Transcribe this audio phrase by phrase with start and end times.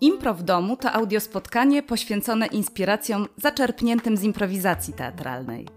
[0.00, 5.68] Impro w domu to audiospotkanie poświęcone inspiracjom zaczerpniętym z improwizacji teatralnej.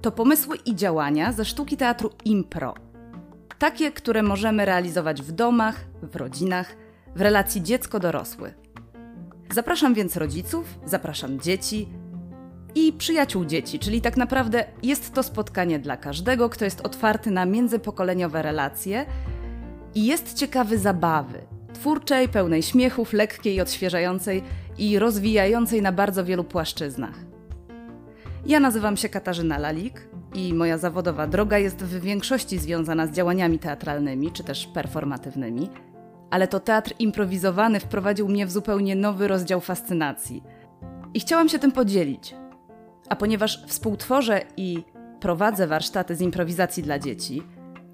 [0.00, 2.74] To pomysły i działania ze sztuki teatru impro.
[3.58, 6.76] Takie, które możemy realizować w domach, w rodzinach,
[7.16, 8.54] w relacji dziecko-dorosły.
[9.50, 11.88] Zapraszam więc rodziców, zapraszam dzieci
[12.74, 17.46] i przyjaciół dzieci, czyli tak naprawdę jest to spotkanie dla każdego, kto jest otwarty na
[17.46, 19.06] międzypokoleniowe relacje
[19.94, 21.38] i jest ciekawy zabawy,
[21.72, 24.42] twórczej, pełnej śmiechów, lekkiej, odświeżającej
[24.78, 27.14] i rozwijającej na bardzo wielu płaszczyznach.
[28.46, 33.58] Ja nazywam się Katarzyna Lalik i moja zawodowa droga jest w większości związana z działaniami
[33.58, 35.70] teatralnymi czy też performatywnymi,
[36.30, 40.42] ale to teatr improwizowany wprowadził mnie w zupełnie nowy rozdział fascynacji.
[41.14, 42.34] I chciałam się tym podzielić.
[43.12, 44.84] A ponieważ współtworzę i
[45.20, 47.42] prowadzę warsztaty z improwizacji dla dzieci,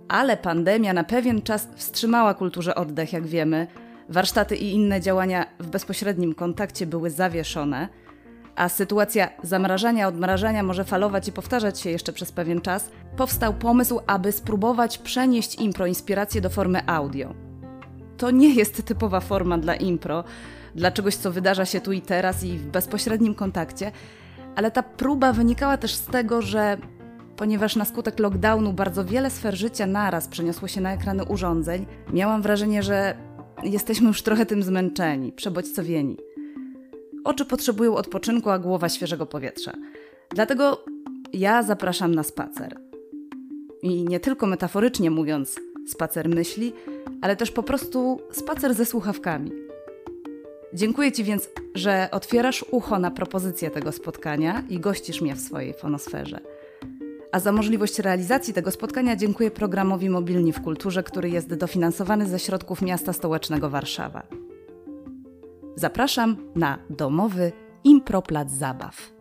[0.08, 3.66] ale pandemia na pewien czas wstrzymała kulturze oddech, jak wiemy.
[4.08, 7.88] Warsztaty i inne działania w bezpośrednim kontakcie były zawieszone,
[8.56, 12.90] a sytuacja zamrażania, odmrażania może falować i powtarzać się jeszcze przez pewien czas.
[13.16, 17.34] Powstał pomysł, aby spróbować przenieść impro inspirację do formy audio.
[18.16, 20.24] To nie jest typowa forma dla impro,
[20.74, 23.92] dla czegoś, co wydarza się tu i teraz i w bezpośrednim kontakcie,
[24.58, 26.78] ale ta próba wynikała też z tego, że
[27.36, 32.42] ponieważ na skutek lockdownu bardzo wiele sfer życia naraz przeniosło się na ekrany urządzeń, miałam
[32.42, 33.14] wrażenie, że
[33.62, 36.16] jesteśmy już trochę tym zmęczeni, przebodźcowieni.
[37.24, 39.72] Oczy potrzebują odpoczynku, a głowa świeżego powietrza.
[40.30, 40.84] Dlatego
[41.32, 42.80] ja zapraszam na spacer.
[43.82, 46.72] I nie tylko metaforycznie mówiąc spacer myśli,
[47.20, 49.67] ale też po prostu spacer ze słuchawkami.
[50.72, 55.74] Dziękuję Ci więc, że otwierasz ucho na propozycję tego spotkania i gościsz mnie w swojej
[55.74, 56.40] fonosferze.
[57.32, 62.38] A za możliwość realizacji tego spotkania dziękuję programowi Mobilni w Kulturze, który jest dofinansowany ze
[62.38, 64.26] środków miasta stołecznego Warszawa.
[65.76, 67.52] Zapraszam na domowy
[67.84, 69.17] Improplac Zabaw.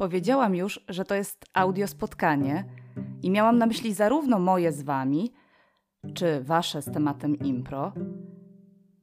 [0.00, 2.64] Powiedziałam już, że to jest audio spotkanie
[3.22, 5.32] i miałam na myśli zarówno moje z wami,
[6.14, 7.92] czy wasze z tematem impro.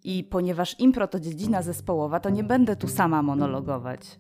[0.03, 4.19] I ponieważ impro to dziedzina zespołowa, to nie będę tu sama monologować.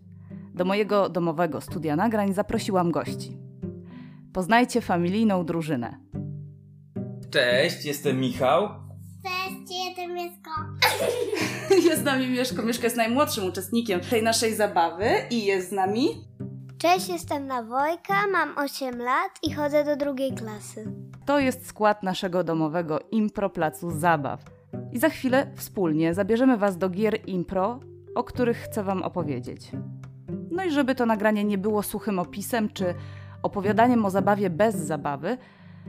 [0.53, 3.37] Do mojego domowego studia nagrań zaprosiłam gości.
[4.33, 5.97] Poznajcie familijną drużynę.
[7.31, 8.69] Cześć, jestem Michał.
[9.23, 10.51] Cześć, jestem Mieszko.
[11.89, 12.63] Jest z nami Mieszko.
[12.63, 16.26] Mieszko jest najmłodszym uczestnikiem tej naszej zabawy i jest z nami
[16.77, 20.91] Cześć, jestem Nawojka, mam 8 lat i chodzę do drugiej klasy.
[21.25, 24.43] To jest skład naszego domowego impro placu zabaw.
[24.91, 27.79] I za chwilę wspólnie zabierzemy Was do gier impro,
[28.15, 29.71] o których chcę Wam opowiedzieć.
[30.51, 32.93] No i żeby to nagranie nie było suchym opisem czy
[33.43, 35.37] opowiadaniem o zabawie bez zabawy,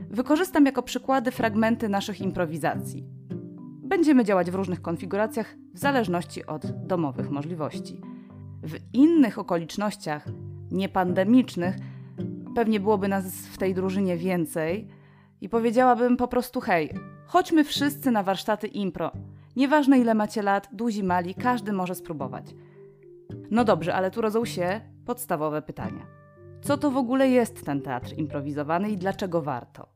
[0.09, 3.05] wykorzystam jako przykłady fragmenty naszych improwizacji.
[3.83, 8.01] Będziemy działać w różnych konfiguracjach w zależności od domowych możliwości.
[8.63, 10.25] W innych okolicznościach
[10.71, 11.75] niepandemicznych,
[12.55, 14.87] pewnie byłoby nas w tej drużynie więcej
[15.41, 16.89] i powiedziałabym po prostu hej,
[17.25, 19.11] chodźmy wszyscy na warsztaty impro.
[19.55, 22.45] Nieważne ile macie lat, duzi, mali, każdy może spróbować.
[23.51, 26.05] No dobrze, ale tu rodzą się podstawowe pytania.
[26.61, 29.87] Co to w ogóle jest ten teatr improwizowany i dlaczego warto?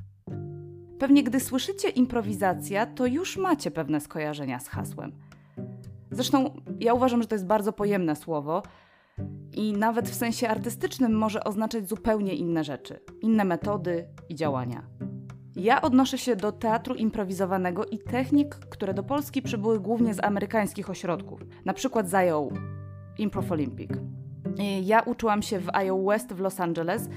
[1.00, 5.12] Pewnie gdy słyszycie improwizacja, to już macie pewne skojarzenia z hasłem.
[6.12, 8.64] Zresztą ja uważam, że to jest bardzo pojemne słowo,
[9.54, 14.84] i nawet w sensie artystycznym może oznaczać zupełnie inne rzeczy, inne metody i działania.
[15.56, 20.90] Ja odnoszę się do teatru improwizowanego i technik, które do Polski przybyły głównie z amerykańskich
[20.90, 21.42] ośrodków.
[21.66, 22.52] Na przykład zajął
[23.18, 23.92] Improv Olympic.
[24.84, 27.10] Ja uczyłam się w IO West w Los Angeles,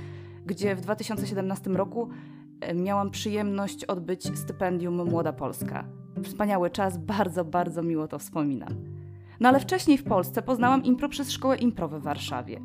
[0.47, 2.09] gdzie w 2017 roku
[2.61, 5.85] e, miałam przyjemność odbyć stypendium Młoda Polska.
[6.23, 8.96] Wspaniały czas, bardzo, bardzo miło to wspominam.
[9.41, 12.61] No ale wcześniej w Polsce poznałam impro przez szkołę impro w Warszawie.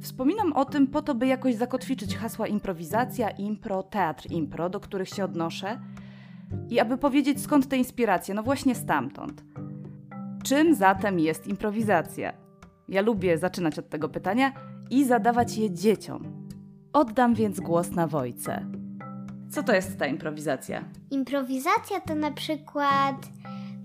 [0.00, 5.08] Wspominam o tym po to, by jakoś zakotwiczyć hasła improwizacja, impro, teatr impro, do których
[5.08, 5.80] się odnoszę
[6.70, 9.44] i aby powiedzieć skąd te inspiracje, no właśnie stamtąd.
[10.44, 12.32] Czym zatem jest improwizacja?
[12.88, 14.52] Ja lubię zaczynać od tego pytania
[14.90, 16.48] i zadawać je dzieciom.
[16.92, 18.66] Oddam więc głos na Wojce.
[19.50, 20.84] Co to jest ta improwizacja?
[21.10, 23.16] Improwizacja to na przykład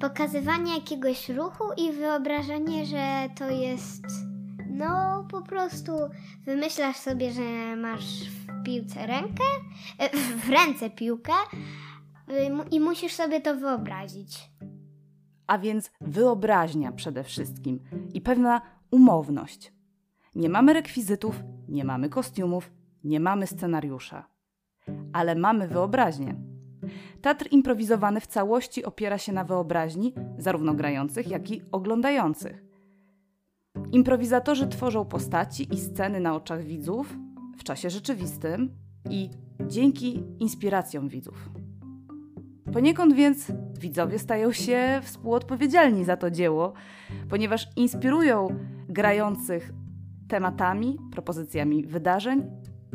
[0.04, 4.06] pokazywanie jakiegoś ruchu i wyobrażenie, że to jest
[4.70, 5.92] No, po prostu
[6.46, 9.44] wymyślasz sobie, że masz w piłce rękę,
[10.00, 11.34] e, w ręce piłkę
[12.30, 14.50] y, i musisz sobie to wyobrazić.
[15.48, 17.80] A więc wyobraźnia przede wszystkim
[18.14, 18.62] i pewna
[18.92, 19.74] umowność.
[20.36, 22.72] Nie mamy rekwizytów, nie mamy kostiumów,
[23.04, 24.30] nie mamy scenariusza,
[25.14, 26.53] ale mamy wyobraźnię.
[27.22, 32.64] Teatr improwizowany w całości opiera się na wyobraźni zarówno grających, jak i oglądających.
[33.92, 37.18] Improwizatorzy tworzą postaci i sceny na oczach widzów
[37.58, 38.70] w czasie rzeczywistym
[39.10, 39.30] i
[39.68, 41.50] dzięki inspiracjom widzów.
[42.74, 46.74] Poniekąd więc widzowie stają się współodpowiedzialni za to dzieło,
[47.30, 48.48] ponieważ inspirują
[48.90, 49.72] grających
[50.28, 52.52] tematami, propozycjami wydarzeń,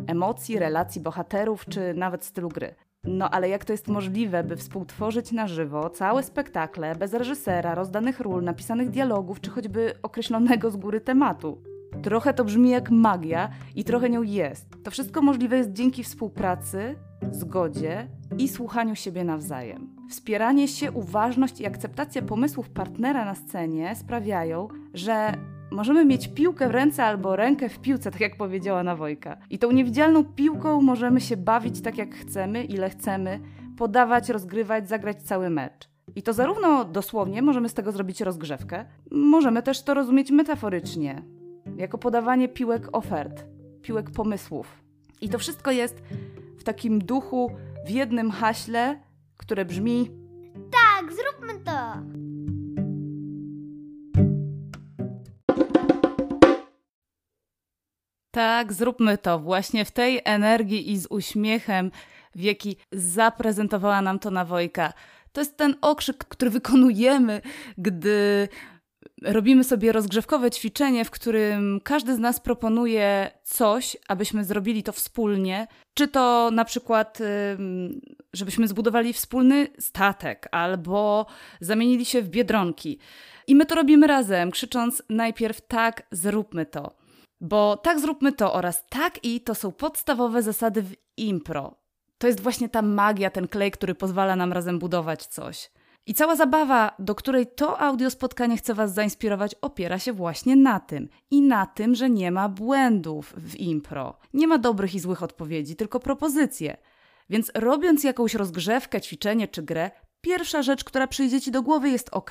[0.06, 2.74] emocji, relacji bohaterów czy nawet stylu gry.
[3.04, 8.20] No ale jak to jest możliwe, by współtworzyć na żywo całe spektakle bez reżysera, rozdanych
[8.20, 11.62] ról, napisanych dialogów czy choćby określonego z góry tematu?
[12.02, 14.66] Trochę to brzmi jak magia i trochę nią jest.
[14.84, 16.96] To wszystko możliwe jest dzięki współpracy,
[17.32, 18.08] zgodzie
[18.38, 19.96] i słuchaniu siebie nawzajem.
[20.10, 25.32] Wspieranie się, uważność i akceptacja pomysłów partnera na scenie sprawiają, że
[25.70, 29.36] możemy mieć piłkę w ręce albo rękę w piłce, tak jak powiedziała Nawojka.
[29.50, 33.40] I tą niewidzialną piłką możemy się bawić tak jak chcemy, ile chcemy,
[33.76, 35.88] podawać, rozgrywać, zagrać cały mecz.
[36.16, 41.22] I to zarówno dosłownie możemy z tego zrobić rozgrzewkę, możemy też to rozumieć metaforycznie,
[41.76, 43.44] jako podawanie piłek ofert,
[43.82, 44.82] piłek pomysłów.
[45.20, 46.02] I to wszystko jest
[46.58, 47.50] w takim duchu,
[47.86, 49.00] w jednym haśle,
[49.36, 50.10] które brzmi
[50.70, 52.18] Tak, zróbmy to!
[58.38, 61.90] Tak, zróbmy to właśnie w tej energii i z uśmiechem,
[62.34, 64.92] w jaki zaprezentowała nam to Nawojka.
[65.32, 67.40] To jest ten okrzyk, który wykonujemy,
[67.78, 68.48] gdy
[69.22, 75.66] robimy sobie rozgrzewkowe ćwiczenie, w którym każdy z nas proponuje coś, abyśmy zrobili to wspólnie.
[75.94, 77.18] Czy to na przykład,
[78.32, 81.26] żebyśmy zbudowali wspólny statek albo
[81.60, 82.98] zamienili się w biedronki.
[83.46, 86.97] I my to robimy razem, krzycząc najpierw tak, zróbmy to.
[87.40, 91.74] Bo tak zróbmy to oraz tak i to są podstawowe zasady w impro.
[92.18, 95.70] To jest właśnie ta magia, ten klej, który pozwala nam razem budować coś.
[96.06, 100.80] I cała zabawa, do której to audio spotkanie chce Was zainspirować, opiera się właśnie na
[100.80, 101.08] tym.
[101.30, 104.18] I na tym, że nie ma błędów w impro.
[104.34, 106.76] Nie ma dobrych i złych odpowiedzi, tylko propozycje.
[107.30, 109.90] Więc robiąc jakąś rozgrzewkę, ćwiczenie czy grę,
[110.20, 112.30] pierwsza rzecz, która przyjdzie Ci do głowy jest ok.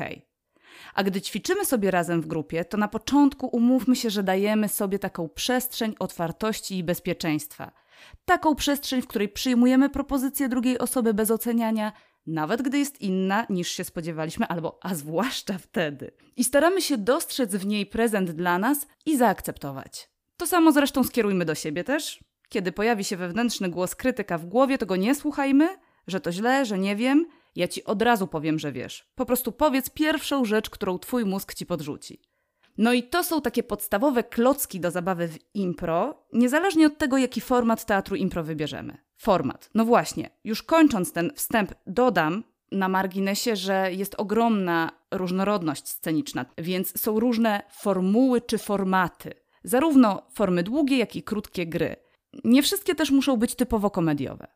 [0.94, 5.00] A gdy ćwiczymy sobie razem w grupie, to na początku umówmy się, że dajemy sobie
[5.00, 7.71] taką przestrzeń otwartości i bezpieczeństwa.
[8.25, 11.91] Taką przestrzeń, w której przyjmujemy propozycję drugiej osoby bez oceniania,
[12.27, 16.12] nawet gdy jest inna niż się spodziewaliśmy, albo a zwłaszcza wtedy.
[16.35, 20.09] I staramy się dostrzec w niej prezent dla nas i zaakceptować.
[20.38, 22.23] To samo zresztą skierujmy do siebie też.
[22.50, 25.77] Kiedy pojawi się wewnętrzny głos krytyka w głowie, to go nie słuchajmy,
[26.07, 27.25] że to źle, że nie wiem.
[27.57, 29.12] Ja ci od razu powiem, że wiesz.
[29.15, 32.21] Po prostu powiedz pierwszą rzecz, którą twój mózg ci podrzuci.
[32.77, 37.42] No i to są takie podstawowe klocki do zabawy w impro, niezależnie od tego, jaki
[37.42, 38.98] format teatru impro wybierzemy.
[39.15, 39.69] Format.
[39.74, 47.01] No właśnie, już kończąc ten wstęp, dodam na marginesie, że jest ogromna różnorodność sceniczna, więc
[47.01, 49.33] są różne formuły czy formaty.
[49.63, 51.95] Zarówno formy długie, jak i krótkie gry.
[52.44, 54.47] Nie wszystkie też muszą być typowo komediowe.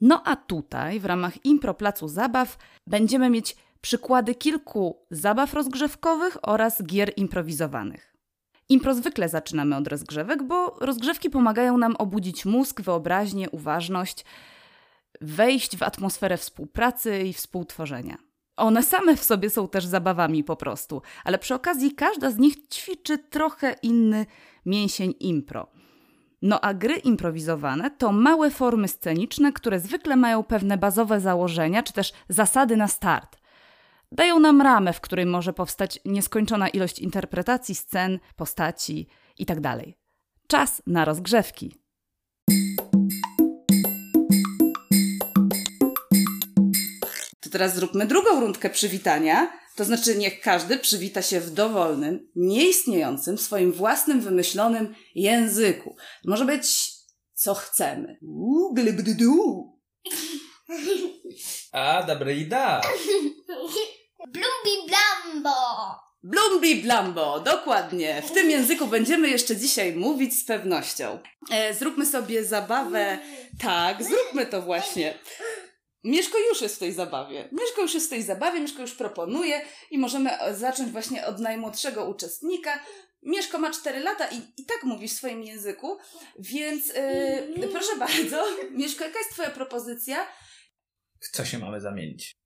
[0.00, 6.82] No a tutaj, w ramach impro placu zabaw, będziemy mieć przykłady kilku zabaw rozgrzewkowych oraz
[6.82, 8.14] gier improwizowanych.
[8.68, 14.24] Impro zwykle zaczynamy od rozgrzewek, bo rozgrzewki pomagają nam obudzić mózg, wyobraźnię, uważność,
[15.20, 18.16] wejść w atmosferę współpracy i współtworzenia.
[18.56, 22.68] One same w sobie są też zabawami po prostu, ale przy okazji każda z nich
[22.68, 24.26] ćwiczy trochę inny
[24.66, 25.66] mięsień impro.
[26.42, 31.92] No a gry improwizowane to małe formy sceniczne, które zwykle mają pewne bazowe założenia czy
[31.92, 33.38] też zasady na start.
[34.12, 39.06] Dają nam ramę, w której może powstać nieskończona ilość interpretacji scen, postaci
[39.38, 39.82] itd.
[40.46, 41.74] Czas na rozgrzewki.
[47.40, 49.52] To teraz zróbmy drugą rundkę przywitania.
[49.78, 55.96] To znaczy, niech każdy przywita się w dowolnym, nieistniejącym, swoim własnym, wymyślonym języku.
[56.24, 56.92] Może być
[57.34, 58.18] co chcemy.
[58.22, 58.74] Uuu.
[61.72, 62.80] A, dobra idea.
[64.28, 65.50] Blumbi blambo!
[66.22, 68.22] Blumbi blambo, dokładnie.
[68.22, 71.18] W tym języku będziemy jeszcze dzisiaj mówić z pewnością.
[71.50, 73.18] E, zróbmy sobie zabawę.
[73.62, 75.18] Tak, zróbmy to właśnie.
[76.08, 77.48] Mieszko już jest w tej zabawie.
[77.52, 79.60] Mieszko już jest w tej zabawie, Mieszko już proponuje
[79.90, 82.80] i możemy zacząć właśnie od najmłodszego uczestnika.
[83.22, 85.98] Mieszko ma 4 lata i, i tak mówi w swoim języku,
[86.38, 86.88] więc
[87.56, 90.26] yy, proszę bardzo, Mieszko, jaka jest twoja propozycja?
[91.20, 92.36] W co się mamy zamienić?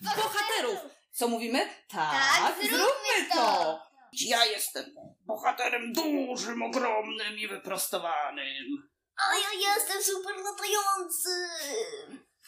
[0.00, 0.78] W bohaterów!
[1.12, 1.58] Co mówimy?
[1.88, 3.36] Tak, Tak, zróbmy, zróbmy to.
[3.36, 3.82] to.
[4.12, 4.84] Ja jestem
[5.20, 8.91] bohaterem dużym, ogromnym i wyprostowanym.
[9.30, 11.30] A ja jestem super latający.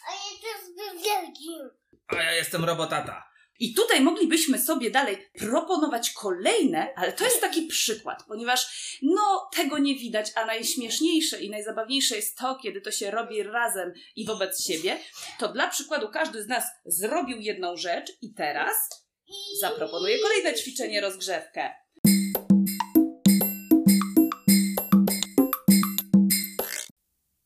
[0.08, 1.70] A ja jestem wielkim.
[2.08, 3.34] A ja jestem robotata.
[3.58, 8.66] I tutaj moglibyśmy sobie dalej proponować kolejne, ale to jest taki przykład, ponieważ
[9.02, 13.92] no tego nie widać, a najśmieszniejsze i najzabawniejsze jest to, kiedy to się robi razem
[14.16, 14.98] i wobec siebie.
[15.38, 18.74] To dla przykładu każdy z nas zrobił jedną rzecz i teraz
[19.60, 21.83] zaproponuję kolejne ćwiczenie rozgrzewkę.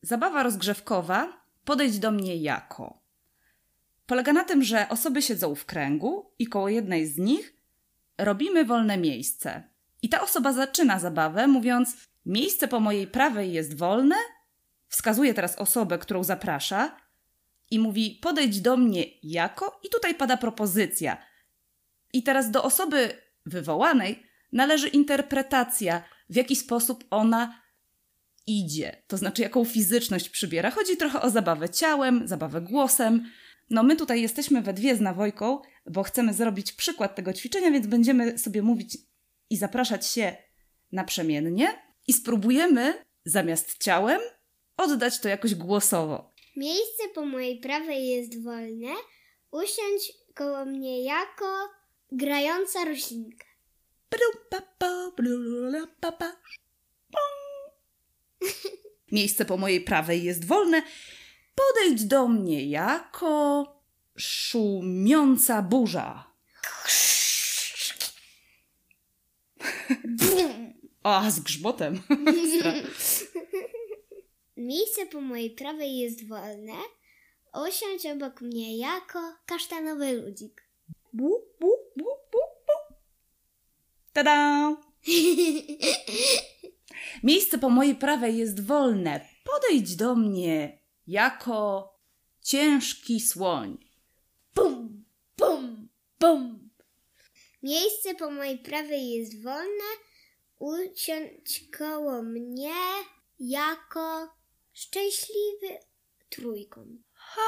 [0.09, 3.03] Zabawa rozgrzewkowa podejdź do mnie jako.
[4.07, 7.57] Polega na tym, że osoby siedzą w kręgu i koło jednej z nich
[8.19, 9.63] robimy wolne miejsce.
[10.03, 11.97] I ta osoba zaczyna zabawę mówiąc:
[12.27, 14.17] Miejsce po mojej prawej jest wolne.
[14.87, 16.97] Wskazuje teraz osobę, którą zaprasza
[17.71, 19.81] i mówi: Podejdź do mnie jako.
[19.85, 21.17] I tutaj pada propozycja.
[22.13, 24.23] I teraz do osoby wywołanej
[24.53, 27.68] należy interpretacja, w jaki sposób ona
[28.49, 30.71] idzie, to znaczy jaką fizyczność przybiera.
[30.71, 33.31] Chodzi trochę o zabawę ciałem, zabawę głosem.
[33.71, 37.87] No my tutaj jesteśmy we dwie z Nawojką, bo chcemy zrobić przykład tego ćwiczenia, więc
[37.87, 38.99] będziemy sobie mówić
[39.51, 40.37] i zapraszać się
[40.93, 44.21] naprzemiennie i spróbujemy zamiast ciałem
[44.77, 46.35] oddać to jakoś głosowo.
[46.57, 48.95] Miejsce po mojej prawej jest wolne.
[49.51, 51.69] Usiądź koło mnie jako
[52.13, 53.45] grająca roślinka.
[54.11, 55.11] Bru, pa, pa,
[55.73, 56.33] la, pa, pa.
[59.13, 60.83] Miejsce po mojej prawej jest wolne.
[61.55, 63.65] Podejdź do mnie jako
[64.17, 66.29] szumiąca burza.
[71.03, 72.03] A, z grzmotem.
[74.57, 76.73] Miejsce po mojej prawej jest wolne.
[77.69, 80.63] Usiądź obok mnie jako kasztanowy ludzik.
[81.13, 81.29] Bu,
[81.61, 82.95] bu, bu, bu, bu.
[84.13, 84.77] Tada!
[87.23, 89.29] Miejsce po mojej prawej jest wolne.
[89.45, 91.95] Podejdź do mnie jako
[92.43, 93.79] ciężki słoń.
[94.55, 95.05] Bum,
[95.37, 95.89] bum,
[96.21, 96.71] bum.
[97.63, 99.85] Miejsce po mojej prawej jest wolne.
[100.59, 102.75] Usiądź koło mnie
[103.39, 104.29] jako
[104.73, 105.79] szczęśliwy
[106.29, 107.01] trójkąt.
[107.15, 107.41] Ha!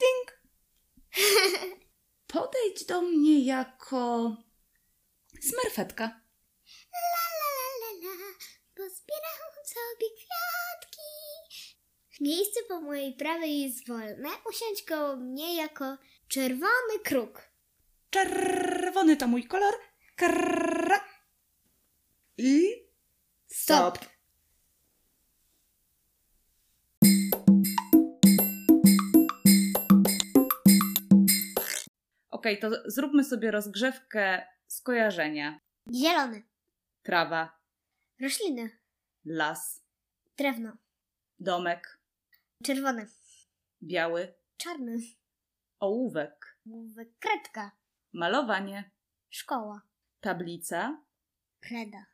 [0.00, 0.40] Ding!
[2.26, 4.36] Podejdź do mnie jako
[5.40, 6.04] smerfetka.
[6.04, 8.30] La, la, la, la, la,
[8.74, 9.40] pozbieram
[9.92, 11.02] sobie kwiatki.
[12.20, 14.28] Miejsce po mojej prawej jest wolne.
[14.48, 15.98] Usiądź koło mnie jako
[16.28, 17.50] czerwony kruk.
[18.10, 19.74] Czerwony to mój kolor.
[20.16, 21.04] Krra.
[22.38, 22.62] I
[23.46, 23.98] stop.
[32.30, 35.60] Okej, to zróbmy sobie rozgrzewkę skojarzenia.
[35.94, 36.42] Zielony.
[37.02, 37.58] Trawa,
[38.20, 38.83] Rośliny.
[39.24, 39.82] Las,
[40.36, 40.76] Drewno.
[41.38, 42.00] domek,
[42.64, 43.06] Czerwony.
[43.82, 44.98] biały, Czarny.
[45.80, 47.08] ołówek, Ołówek.
[47.18, 47.70] Kredka.
[48.12, 48.90] malowanie,
[49.30, 49.82] Szkoła.
[50.20, 51.04] tablica,
[51.60, 52.06] Kreda.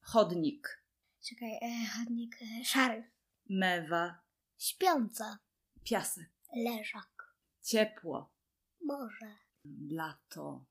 [0.00, 0.84] chodnik,
[1.20, 3.10] Czekaj, e, chodnik e, szary.
[3.50, 4.22] mewa,
[4.58, 5.38] Śpiąca.
[5.84, 7.34] piasek, Leżak.
[7.62, 8.32] ciepło,
[8.84, 9.36] Morze.
[9.90, 10.64] lato,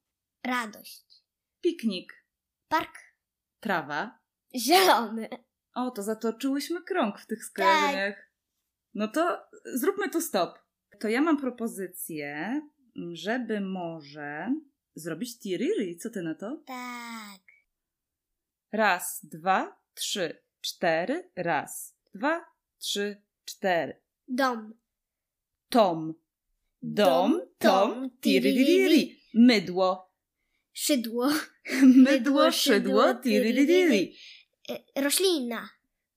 [0.44, 1.24] Radość.
[1.62, 2.26] piknik,
[2.68, 3.00] Park.
[3.60, 4.20] trawa.
[4.56, 5.30] Zielony.
[5.74, 8.30] O, to zatoczyłyśmy krąg w tych skojarzeniach.
[8.94, 10.60] No to zróbmy tu stop.
[11.00, 12.62] To ja mam propozycję,
[13.14, 14.54] żeby może
[14.96, 15.98] zrobić tiriri.
[15.98, 16.64] Co ty na to?
[16.66, 17.42] Tak.
[18.72, 21.30] Raz, dwa, trzy, cztery.
[21.36, 22.46] Raz, dwa,
[22.78, 24.02] trzy, cztery.
[24.28, 24.74] Dom.
[25.70, 26.14] Tom.
[26.82, 29.20] Dom, Dom, tom, tom, tiririri.
[29.34, 30.14] Mydło.
[30.74, 31.30] Szydło.
[31.84, 34.16] Mydło, szydło, tiririri.
[34.70, 35.70] E, roślina.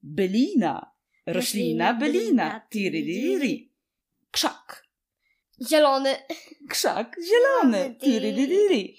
[0.02, 0.92] Bylina.
[1.26, 2.60] Roślina, bylina.
[2.70, 3.72] Tiririri.
[4.30, 4.86] Krzak.
[5.68, 6.16] Zielony.
[6.68, 7.78] Krzak zielony.
[7.78, 8.96] Zielony, Tiririri.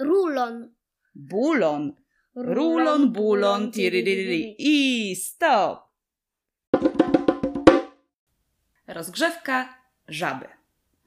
[0.00, 0.74] Rulon.
[1.14, 1.96] Bulon.
[2.34, 4.54] Rulon, bulon, tiririri.
[4.58, 5.80] I stop.
[8.86, 9.74] Rozgrzewka
[10.08, 10.46] żaby.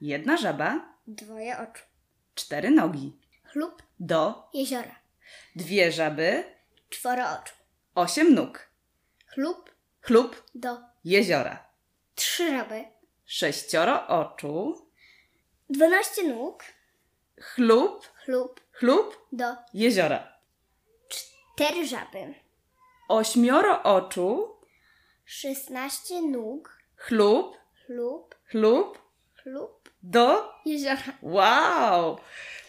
[0.00, 1.82] Jedna żaba, Dwoje oczu.
[2.34, 3.12] cztery nogi.
[3.44, 3.82] Chlub.
[4.00, 4.96] Do, Jeziora.
[5.56, 6.44] dwie żaby,
[6.94, 7.54] Czworo oczu.
[7.94, 8.68] osiem nóg.
[9.34, 9.70] Chlub.
[10.00, 10.78] Chlub, Do.
[11.04, 11.66] jeziora.
[12.14, 12.84] Trzy żaby.
[13.24, 14.86] Sześcioro oczu.
[15.70, 16.64] Dwanaście nóg.
[17.40, 18.60] Chlub, Chlub.
[18.72, 20.38] chlub, do jeziora.
[21.08, 22.34] cztery żaby,
[23.08, 24.56] Ośmioro oczu,
[25.24, 28.98] szesnaście nóg, chlub, chlub, chlub,
[29.42, 30.52] chlub, do.
[30.66, 32.18] jeziora, Wow!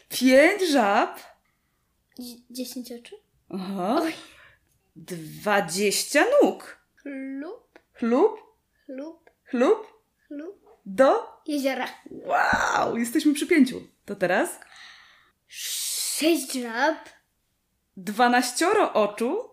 [0.10, 1.20] Pięć żab.
[2.20, 3.16] Dzie- dziesięć oczu,
[3.50, 4.02] Aha.
[4.96, 6.78] Dwadzieścia nóg.
[7.04, 8.40] chlub, Chlub,
[8.86, 9.88] chlub, chlub,
[10.28, 11.28] chlub, do.
[11.48, 12.98] jeziora, Wow!
[12.98, 13.82] Jesteśmy przy pięciu.
[14.06, 14.60] To teraz?
[15.48, 17.10] sześć żab,
[17.98, 19.50] Dwanaścioro oczu.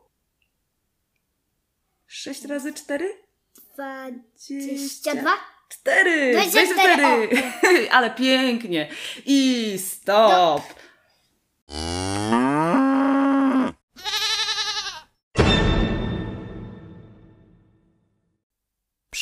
[2.07, 3.23] Sześć razy cztery?
[3.75, 5.31] dwadzieścia dwa,
[5.69, 6.33] Cztery!
[6.33, 7.29] Dwadzieścia cztery!
[7.95, 8.89] Ale pięknie!
[9.27, 10.63] I stop!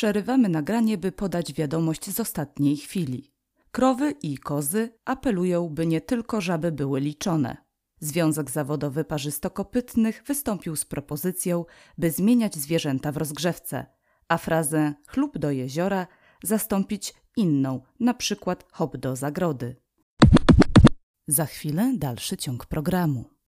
[0.01, 3.31] Przerywamy nagranie, by podać wiadomość z ostatniej chwili.
[3.71, 7.57] Krowy i kozy apelują, by nie tylko żaby były liczone.
[7.99, 11.65] Związek Zawodowy Parzystokopytnych wystąpił z propozycją,
[11.97, 13.85] by zmieniać zwierzęta w rozgrzewce,
[14.27, 16.07] a frazę chlub do jeziora
[16.43, 19.75] zastąpić inną, na przykład hop do zagrody.
[21.27, 23.40] Za chwilę dalszy ciąg programu.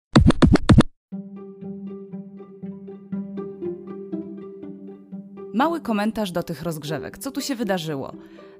[5.54, 7.18] Mały komentarz do tych rozgrzewek.
[7.18, 8.14] Co tu się wydarzyło?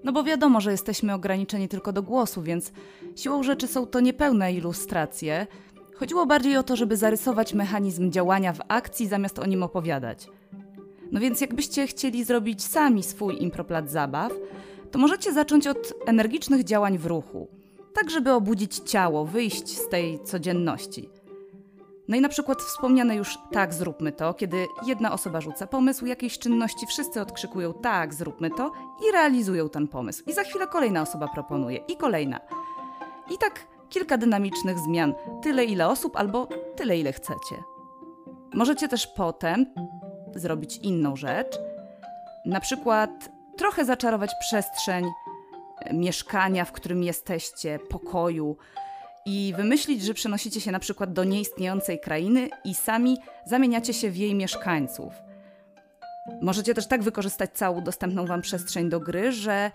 [0.04, 2.72] No bo wiadomo, że jesteśmy ograniczeni tylko do głosu, więc
[3.16, 5.48] siłą rzeczy są to niepełne ilustracje.
[5.96, 10.28] Chodziło bardziej o to, żeby zarysować mechanizm działania w akcji zamiast o nim opowiadać.
[11.12, 14.32] No więc jakbyście chcieli zrobić sami swój improplac zabaw,
[14.92, 17.48] to możecie zacząć od energicznych działań w ruchu,
[17.94, 21.10] tak żeby obudzić ciało, wyjść z tej codzienności.
[22.12, 26.40] No i na przykład wspomniane już tak, zróbmy to, kiedy jedna osoba rzuca pomysł jakiejś
[26.40, 28.72] czynności, wszyscy odkrzykują tak, zróbmy to
[29.08, 30.24] i realizują ten pomysł.
[30.28, 32.40] I za chwilę kolejna osoba proponuje i kolejna.
[33.34, 37.56] I tak kilka dynamicznych zmian, tyle ile osób albo tyle ile chcecie.
[38.54, 39.66] Możecie też potem
[40.36, 41.60] zrobić inną rzecz,
[42.46, 45.06] na przykład trochę zaczarować przestrzeń
[45.78, 48.58] e, mieszkania, w którym jesteście, pokoju
[49.26, 54.18] i wymyślić, że przenosicie się na przykład do nieistniejącej krainy i sami zamieniacie się w
[54.18, 55.14] jej mieszkańców.
[56.42, 59.72] Możecie też tak wykorzystać całą dostępną Wam przestrzeń do gry, że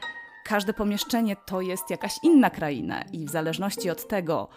[0.47, 4.49] każde pomieszczenie to jest jakaś inna kraina i w zależności od tego,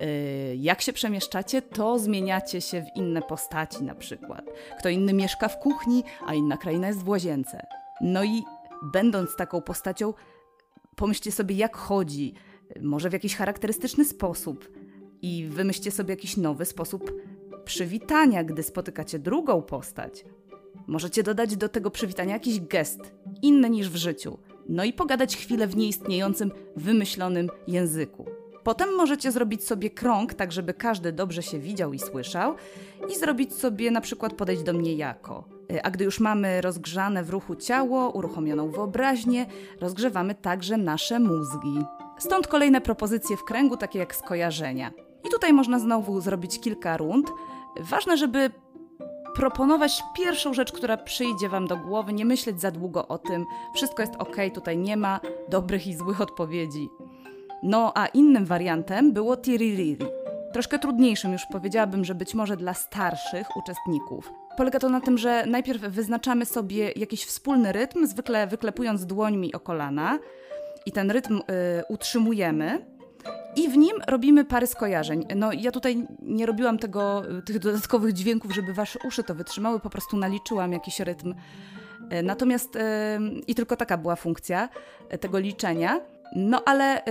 [0.00, 4.44] yy, jak się przemieszczacie, to zmieniacie się w inne postaci na przykład.
[4.78, 7.66] Kto inny mieszka w kuchni, a inna kraina jest w łazience.
[8.00, 8.42] No i
[8.82, 10.14] będąc taką postacią,
[10.96, 12.34] pomyślcie sobie, jak chodzi,
[12.80, 14.72] może w jakiś charakterystyczny sposób
[15.22, 17.12] i wymyślcie sobie jakiś nowy sposób
[17.64, 20.24] przywitania, gdy spotykacie drugą postać.
[20.86, 23.00] Możecie dodać do tego przywitania jakiś gest,
[23.42, 28.26] inny niż w życiu, no i pogadać chwilę w nieistniejącym, wymyślonym języku.
[28.62, 32.54] Potem możecie zrobić sobie krąg, tak żeby każdy dobrze się widział i słyszał,
[33.08, 35.44] i zrobić sobie na przykład podejść do mnie jako.
[35.72, 39.46] Y, A gdy już mamy rozgrzane w ruchu ciało, uruchomioną wyobraźnię,
[39.80, 41.84] rozgrzewamy także nasze mózgi.
[42.20, 44.90] Stąd kolejne propozycje w kręgu, takie jak skojarzenia.
[45.24, 47.32] I tutaj można znowu zrobić kilka rund.
[47.80, 48.50] Ważne, żeby
[49.34, 53.46] proponować pierwszą rzecz, która przyjdzie Wam do głowy, nie myśleć za długo o tym.
[53.74, 56.88] Wszystko jest ok, tutaj nie ma dobrych i złych odpowiedzi.
[57.62, 60.06] No a innym wariantem było tiririri.
[60.52, 64.32] Troszkę trudniejszym już powiedziałabym, że być może dla starszych uczestników.
[64.56, 69.60] Polega to na tym, że najpierw wyznaczamy sobie jakiś wspólny rytm, zwykle wyklepując dłońmi o
[69.60, 70.18] kolana
[70.86, 71.42] i ten rytm y,
[71.88, 72.86] utrzymujemy
[73.56, 75.26] i w nim robimy pary skojarzeń.
[75.36, 79.80] No ja tutaj nie robiłam tego, y, tych dodatkowych dźwięków, żeby wasze uszy to wytrzymały,
[79.80, 81.34] po prostu naliczyłam jakiś rytm.
[82.12, 82.80] Y, Natomiast y,
[83.46, 84.68] i tylko taka była funkcja
[85.14, 86.00] y, tego liczenia.
[86.36, 87.02] No ale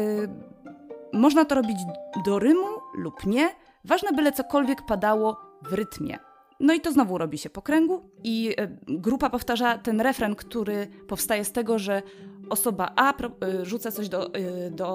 [1.14, 1.78] można to robić
[2.26, 3.50] do rymu lub nie.
[3.86, 6.18] Ważne byle cokolwiek padało w rytmie.
[6.60, 8.56] No i to znowu robi się po kręgu i
[8.88, 12.02] grupa powtarza ten refren, który powstaje z tego, że
[12.50, 14.88] osoba A y, rzuca coś do, y, do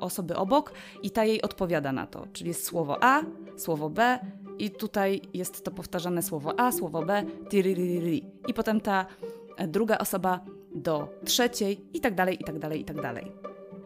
[0.00, 2.26] osoby obok i ta jej odpowiada na to.
[2.32, 3.22] Czyli jest słowo A,
[3.56, 4.18] słowo B
[4.58, 7.24] i tutaj jest to powtarzane słowo A, słowo B.
[8.48, 9.06] I potem ta
[9.56, 10.40] e, druga osoba
[10.74, 13.32] do trzeciej i tak dalej, i tak dalej, i tak dalej.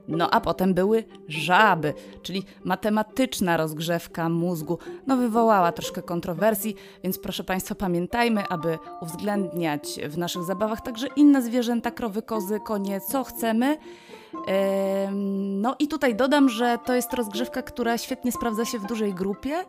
[0.09, 4.79] No a potem były żaby, czyli matematyczna rozgrzewka mózgu.
[5.07, 11.43] No wywołała troszkę kontrowersji, więc proszę Państwa pamiętajmy, aby uwzględniać w naszych zabawach także inne
[11.43, 13.77] zwierzęta, krowy, kozy, konie, co chcemy.
[14.47, 19.15] Em, No i tutaj dodam, że to jest rozgrzewka, która świetnie sprawdza się w dużej
[19.15, 19.65] grupie.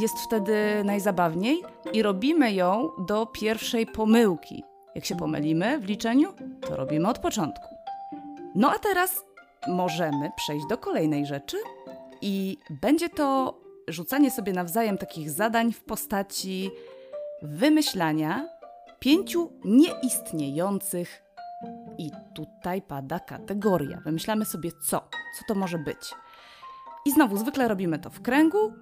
[0.00, 4.64] Jest wtedy najzabawniej i robimy ją do pierwszej pomyłki.
[4.94, 7.66] Jak się pomylimy w liczeniu, to robimy od początku.
[8.54, 9.24] No a teraz
[9.66, 11.56] możemy przejść do kolejnej rzeczy,
[12.22, 16.70] I będzie to rzucanie sobie nawzajem takich zadań w postaci
[17.42, 18.48] wymyślania
[18.98, 21.22] pięciu nieistniejących.
[21.98, 24.00] I tutaj pada kategoria.
[24.04, 26.14] Wymyślamy sobie co, co to może być.
[27.04, 28.72] I znowu zwykle robimy to w kręgu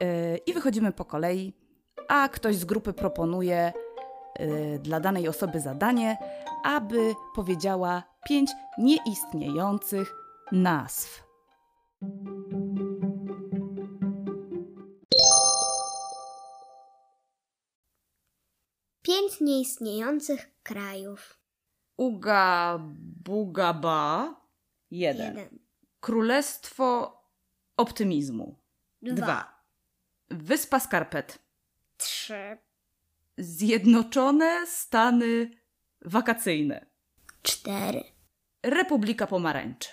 [0.00, 1.52] yy, i wychodzimy po kolei,
[2.08, 3.72] a ktoś z grupy proponuje
[4.78, 6.18] dla danej osoby zadanie,
[6.64, 10.14] aby powiedziała pięć nieistniejących
[10.52, 11.28] nazw.
[19.02, 21.40] Pięć nieistniejących krajów.
[21.96, 22.78] Uga
[23.24, 24.34] Bugaba.
[24.90, 25.36] Jeden.
[25.36, 25.58] Jeden.
[26.00, 27.18] Królestwo
[27.76, 28.58] Optymizmu.
[29.02, 29.14] Dwa.
[29.14, 29.64] Dwa.
[30.30, 31.38] Wyspa Skarpet.
[31.96, 32.58] Trzy.
[33.38, 35.50] Zjednoczone Stany
[36.04, 36.86] Wakacyjne.
[37.42, 38.04] Cztery.
[38.62, 39.88] Republika Pomarańczy.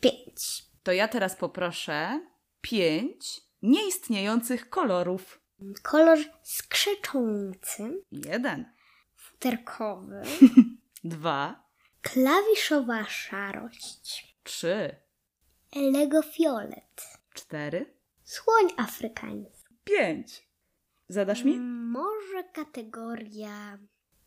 [0.00, 0.64] Pięć.
[0.82, 2.26] To ja teraz poproszę
[2.60, 5.40] pięć nieistniejących kolorów.
[5.82, 8.02] Kolor skrzeczący.
[8.12, 8.72] Jeden.
[9.16, 10.22] Futerkowy.
[11.04, 11.64] Dwa.
[12.02, 14.36] Klawiszowa szarość.
[14.42, 14.96] Trzy.
[15.76, 17.18] Lego fiolet.
[17.34, 17.94] Cztery.
[18.24, 19.74] Słoń afrykański.
[19.84, 20.49] Pięć.
[21.10, 21.58] Zadasz mi?
[21.60, 23.78] Może kategoria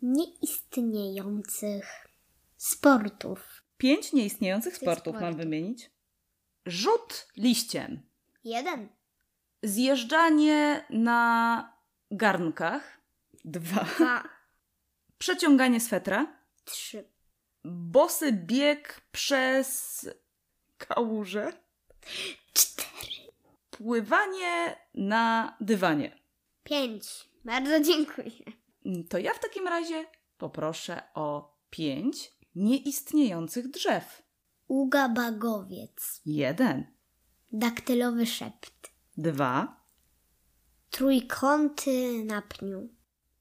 [0.02, 2.08] nieistniejących
[2.58, 3.64] sportów.
[3.78, 5.38] Pięć nieistniejących Tych sportów mam sportów.
[5.40, 5.92] wymienić.
[6.66, 8.02] Rzut liściem.
[8.44, 8.90] Jeden.
[9.64, 11.74] Zjeżdżanie na
[12.12, 12.98] garnkach.
[13.46, 13.84] Dwa.
[13.84, 14.24] Dwa.
[15.18, 16.38] Przeciąganie swetra.
[16.66, 17.08] Trzy.
[17.66, 20.10] Bosy bieg przez
[20.78, 21.54] kałużę.
[22.54, 23.32] Cztery.
[23.70, 26.23] Pływanie na dywanie.
[26.64, 27.30] Pięć.
[27.46, 28.32] Bardzo dziękuję.
[28.86, 30.06] Mm, To ja w takim razie
[30.38, 34.24] poproszę o pięć nieistniejących drzew.
[34.68, 36.22] Ugabagowiec.
[36.26, 36.94] Jeden,
[37.52, 38.92] Daktylowy szept.
[39.18, 39.84] dwa,
[40.90, 42.90] Trójkąty na pniu.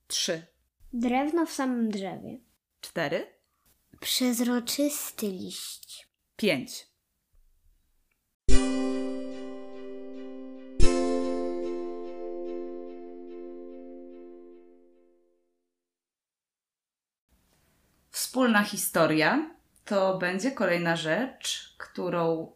[0.07, 0.45] trzy,
[0.93, 2.39] Drewno w samym drzewie.
[2.81, 3.27] cztery,
[3.99, 6.07] Przezroczysty liść.
[6.35, 6.87] pięć.
[18.33, 19.49] Wspólna historia
[19.85, 22.51] to będzie kolejna rzecz, którą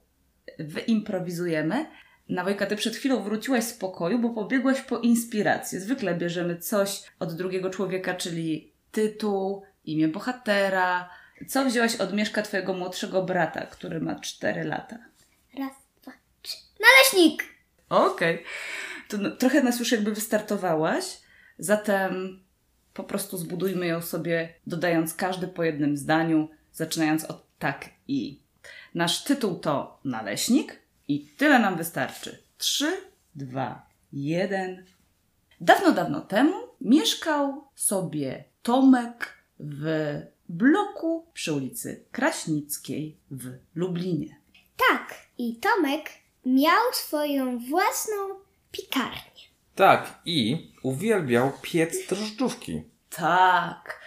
[0.59, 1.85] wyimprowizujemy.
[2.29, 5.79] Na Wojka, ty przed chwilą wróciłaś z pokoju, bo pobiegłaś po inspirację.
[5.79, 11.09] Zwykle bierzemy coś od drugiego człowieka, czyli tytuł, imię bohatera.
[11.47, 14.97] Co wzięłaś od Mieszka, twojego młodszego brata, który ma 4 lata?
[15.59, 16.11] Raz, dwa,
[16.41, 16.57] trzy.
[16.79, 17.43] Naleśnik!
[17.89, 18.43] Okej.
[19.07, 21.05] To no, trochę nas już jakby wystartowałaś,
[21.59, 22.43] zatem
[22.97, 28.39] po prostu zbudujmy ją sobie, dodając każdy po jednym zdaniu, zaczynając od tak i.
[28.95, 32.43] Nasz tytuł to Naleśnik i tyle nam wystarczy.
[32.57, 32.91] Trzy,
[33.35, 34.85] dwa, jeden.
[35.61, 39.85] Dawno, dawno temu mieszkał sobie Tomek w
[40.49, 44.35] bloku przy ulicy Kraśnickiej w Lublinie.
[44.89, 46.09] Tak, i Tomek
[46.45, 48.15] miał swoją własną
[48.71, 49.36] piekarnię.
[49.77, 52.83] Tak, i uwielbiał piec drożdżówki.
[53.09, 53.99] Tak.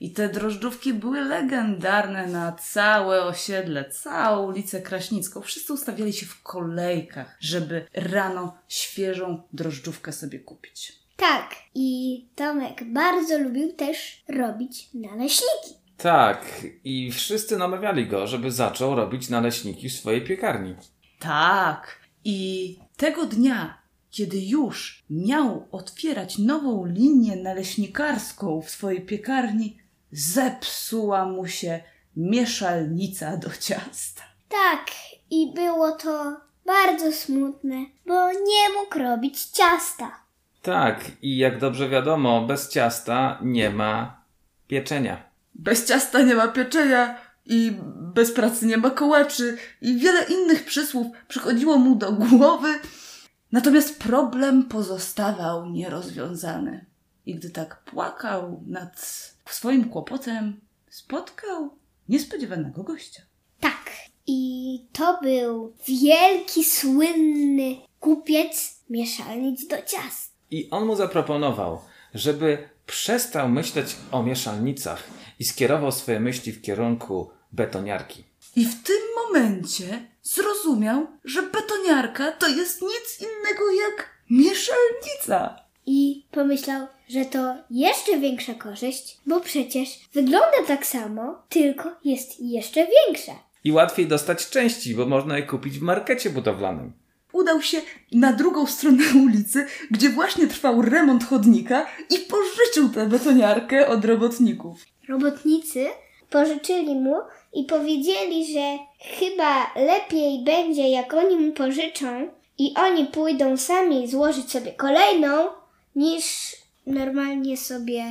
[0.00, 5.40] I te drożdżówki były legendarne na całe osiedle, całą ulicę Kraśnicką.
[5.40, 10.92] Wszyscy ustawiali się w kolejkach, żeby rano świeżą drożdżówkę sobie kupić.
[11.16, 15.74] Tak, i Tomek bardzo lubił też robić naleśniki.
[15.96, 16.44] Tak,
[16.84, 20.74] i wszyscy namawiali go, żeby zaczął robić naleśniki w swojej piekarni.
[21.18, 21.98] Tak.
[22.24, 23.78] I tego dnia,
[24.10, 29.78] kiedy już miał otwierać nową linię naleśnikarską w swojej piekarni,
[30.12, 31.80] zepsuła mu się
[32.16, 34.22] mieszalnica do ciasta.
[34.48, 34.86] Tak,
[35.30, 40.10] i było to bardzo smutne, bo nie mógł robić ciasta.
[40.62, 44.20] Tak, i jak dobrze wiadomo, bez ciasta nie ma
[44.68, 45.22] pieczenia.
[45.54, 51.06] Bez ciasta nie ma pieczenia i bez pracy nie ma kołaczy i wiele innych przysłów
[51.28, 52.68] przychodziło mu do głowy.
[53.52, 56.84] Natomiast problem pozostawał nierozwiązany.
[57.26, 59.00] I gdy tak płakał nad
[59.50, 61.70] swoim kłopotem, spotkał
[62.08, 63.22] niespodziewanego gościa.
[63.60, 63.90] Tak,
[64.26, 70.32] i to był wielki, słynny kupiec mieszalnic do ciast.
[70.50, 71.80] I on mu zaproponował,
[72.14, 75.04] żeby przestał myśleć o mieszalnicach
[75.38, 78.24] i skierował swoje myśli w kierunku betoniarki.
[78.56, 79.07] I w tym
[79.38, 85.56] momencie zrozumiał, że betoniarka to jest nic innego jak mieszalnica.
[85.86, 92.86] I pomyślał, że to jeszcze większa korzyść, bo przecież wygląda tak samo, tylko jest jeszcze
[92.86, 93.32] większa.
[93.64, 96.92] I łatwiej dostać części, bo można je kupić w markecie budowlanym.
[97.32, 97.80] udał się
[98.12, 104.84] na drugą stronę ulicy, gdzie właśnie trwał remont chodnika i pożyczył tę betoniarkę od robotników.
[105.08, 105.86] Robotnicy
[106.30, 107.16] pożyczyli mu
[107.58, 114.50] i powiedzieli, że chyba lepiej będzie, jak oni mu pożyczą i oni pójdą sami złożyć
[114.50, 115.48] sobie kolejną,
[115.96, 118.04] niż normalnie sobie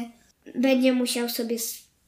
[0.56, 1.58] będzie musiał sobie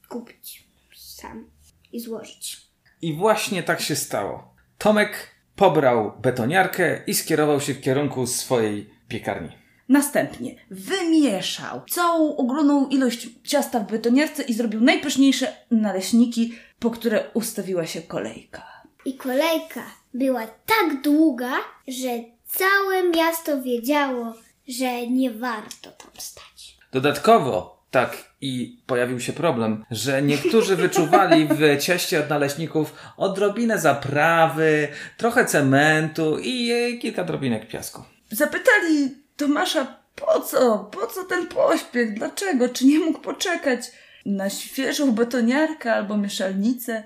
[0.08, 0.64] kupić
[0.96, 1.50] sam
[1.92, 2.56] i złożyć.
[3.02, 4.54] I właśnie tak się stało.
[4.78, 9.59] Tomek pobrał betoniarkę i skierował się w kierunku swojej piekarni.
[9.90, 17.86] Następnie wymieszał całą ogromną ilość ciasta w betoniarce i zrobił najpyszniejsze naleśniki, po które ustawiła
[17.86, 18.62] się kolejka.
[19.04, 19.82] I kolejka
[20.14, 21.52] była tak długa,
[21.88, 22.08] że
[22.46, 24.34] całe miasto wiedziało,
[24.68, 26.78] że nie warto tam stać.
[26.92, 34.88] Dodatkowo, tak, i pojawił się problem, że niektórzy wyczuwali w cieście od naleśników odrobinę zaprawy,
[35.16, 38.02] trochę cementu i kilka drobinek piasku.
[38.30, 40.78] Zapytali Tomasza, po co?
[40.78, 42.14] Po co ten pośpiech?
[42.14, 42.68] Dlaczego?
[42.68, 43.80] Czy nie mógł poczekać
[44.26, 47.04] na świeżą betoniarkę albo mieszalnicę?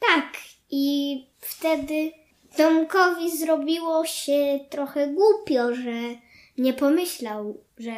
[0.00, 0.32] Tak,
[0.70, 2.12] i wtedy
[2.56, 5.92] Tomkowi zrobiło się trochę głupio, że
[6.58, 7.94] nie pomyślał, że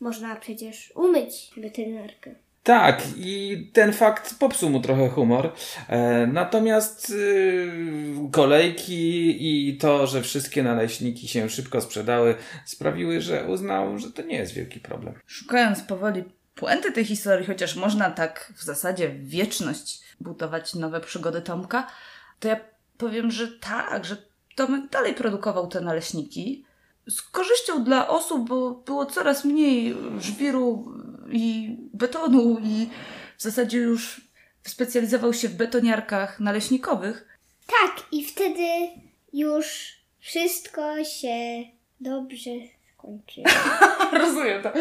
[0.00, 2.34] można przecież umyć weterynarkę.
[2.64, 5.52] Tak, i ten fakt popsuł mu trochę humor.
[5.88, 7.72] E, natomiast y,
[8.32, 9.36] kolejki
[9.68, 14.52] i to, że wszystkie naleśniki się szybko sprzedały, sprawiły, że uznał, że to nie jest
[14.52, 15.14] wielki problem.
[15.26, 16.24] Szukając powoli
[16.54, 21.86] puenty tej historii, chociaż można tak w zasadzie w wieczność budować nowe przygody Tomka,
[22.40, 22.56] to ja
[22.98, 24.16] powiem, że tak, że
[24.56, 26.64] Tomek dalej produkował te naleśniki
[27.08, 30.92] z korzyścią dla osób, bo było coraz mniej żwiru
[31.34, 32.88] i betonu i
[33.36, 34.20] w zasadzie już
[34.62, 37.28] specjalizował się w betoniarkach naleśnikowych.
[37.66, 38.68] Tak, i wtedy
[39.32, 41.64] już wszystko się
[42.00, 42.50] dobrze
[42.94, 43.46] skończyło.
[44.20, 44.72] Rozumiem to.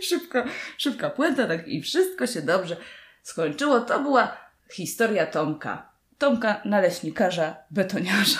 [0.00, 0.44] Szybko,
[0.78, 2.76] szybka puenta, tak i wszystko się dobrze
[3.22, 3.80] skończyło.
[3.80, 4.36] To była
[4.72, 5.88] historia Tomka.
[6.18, 8.38] Tomka naleśnikarza, betoniarza.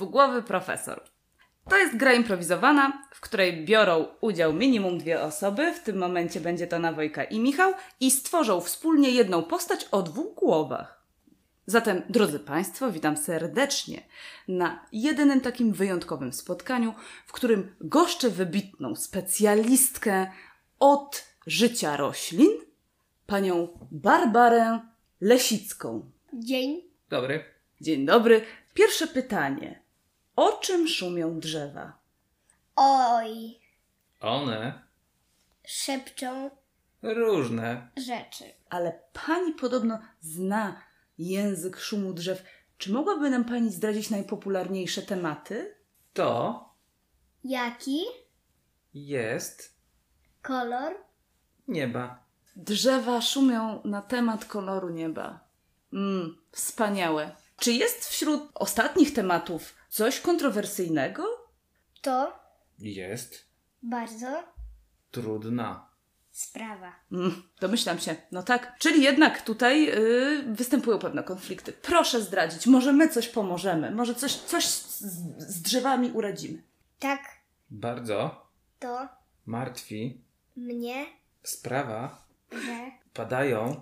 [0.00, 1.02] Dwugłowy profesor.
[1.68, 6.66] To jest gra improwizowana, w której biorą udział minimum dwie osoby, w tym momencie będzie
[6.66, 11.06] to Nawojka i Michał, i stworzą wspólnie jedną postać o dwóch głowach.
[11.66, 14.02] Zatem, drodzy Państwo, witam serdecznie
[14.48, 16.94] na jedynym takim wyjątkowym spotkaniu,
[17.26, 20.30] w którym goszczę wybitną specjalistkę
[20.78, 22.50] od życia roślin,
[23.26, 24.80] panią Barbarę
[25.20, 26.10] Lesicką.
[26.32, 27.44] Dzień Dobry.
[27.80, 28.42] Dzień dobry.
[28.74, 29.79] Pierwsze pytanie.
[30.40, 31.92] O czym szumią drzewa?
[32.76, 33.60] Oj,
[34.20, 34.82] One
[35.66, 36.50] szepczą
[37.02, 37.88] różne.
[37.96, 38.44] rzeczy.
[38.70, 40.80] Ale pani podobno zna
[41.18, 42.42] język szumu drzew.
[42.78, 45.74] Czy mogłaby nam pani zdradzić najpopularniejsze tematy?
[46.12, 46.64] To
[47.44, 48.00] Jaki
[48.94, 49.74] jest
[50.42, 50.94] kolor?
[51.68, 52.24] nieba.
[52.56, 55.40] Drzewa szumią na temat koloru nieba.
[55.92, 57.36] Mm, wspaniałe.
[57.60, 61.24] Czy jest wśród ostatnich tematów coś kontrowersyjnego?
[62.02, 62.40] To
[62.78, 63.44] Jest
[63.82, 64.44] bardzo
[65.10, 65.90] trudna.
[66.30, 66.92] sprawa.
[67.12, 68.16] Mm, domyślam się.
[68.32, 68.76] No tak.
[68.78, 71.72] Czyli jednak tutaj yy, występują pewne konflikty.
[71.72, 72.66] Proszę zdradzić.
[72.66, 73.90] Może my coś pomożemy.
[73.90, 75.00] Może coś, coś z,
[75.38, 76.62] z drzewami uradzimy.
[76.98, 77.20] Tak,
[77.70, 78.46] Bardzo
[78.78, 79.08] to
[79.46, 80.20] martwi
[80.56, 81.06] mnie,
[81.42, 82.24] sprawa.
[82.52, 83.80] że Padają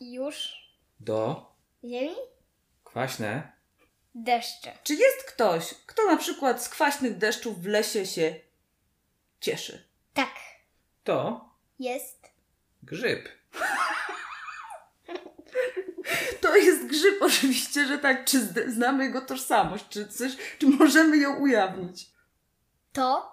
[0.00, 0.48] już
[1.00, 1.46] do
[1.84, 2.14] ziemi
[2.98, 3.52] kwaśne
[4.14, 4.72] deszcze.
[4.82, 8.34] Czy jest ktoś, kto na przykład z kwaśnych deszczów w lesie się
[9.40, 9.88] cieszy?
[10.14, 10.34] Tak,
[11.04, 12.26] to jest
[12.82, 13.28] grzyb.
[16.40, 18.24] To jest grzyb, oczywiście, że tak.
[18.24, 19.84] Czy zd- znamy jego tożsamość?
[19.88, 22.10] Czy coś, czy możemy ją ujawnić?
[22.92, 23.32] to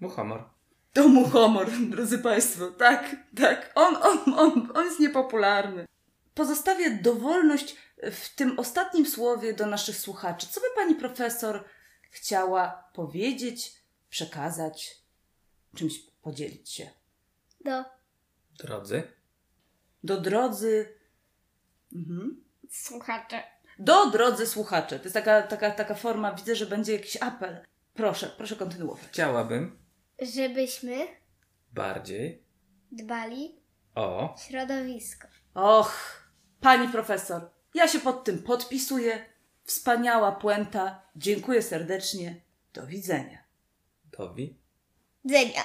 [0.00, 0.44] Muchomor.
[0.92, 2.66] To mu humor, drodzy Państwo.
[2.66, 3.72] Tak, tak.
[3.74, 5.86] On, on, on, on jest niepopularny.
[6.34, 10.46] Pozostawię dowolność w tym ostatnim słowie do naszych słuchaczy.
[10.50, 11.64] Co by pani profesor
[12.10, 13.74] chciała powiedzieć,
[14.10, 14.98] przekazać,
[15.76, 16.90] czymś podzielić się?
[17.64, 17.84] do
[18.58, 19.02] Drodzy.
[20.04, 20.98] Do drodzy.
[21.92, 22.44] Mhm.
[22.70, 23.36] słuchaczy.
[23.78, 24.98] Do drodzy słuchacze.
[24.98, 27.66] To jest taka, taka, taka forma, widzę, że będzie jakiś apel.
[27.94, 29.04] Proszę, proszę kontynuować.
[29.08, 29.78] Chciałabym
[30.22, 31.06] Żebyśmy
[31.72, 32.44] bardziej
[32.92, 33.58] dbali
[33.94, 35.28] o środowisko.
[35.54, 36.23] Och,
[36.64, 39.24] Pani profesor, ja się pod tym podpisuję.
[39.64, 41.02] Wspaniała puenta.
[41.16, 42.40] Dziękuję serdecznie.
[42.74, 43.38] Do widzenia.
[44.18, 45.64] Do widzenia.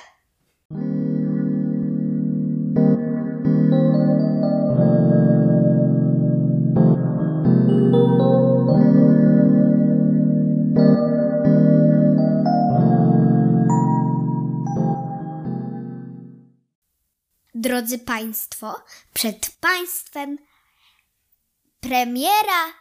[17.53, 18.83] Drodzy Państwo,
[19.13, 20.37] przed Państwem
[21.79, 22.73] premiera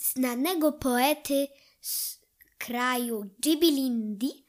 [0.00, 1.48] znanego poety
[1.80, 2.18] z
[2.58, 4.46] kraju Djibilindi.